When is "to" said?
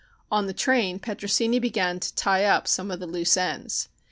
1.99-2.11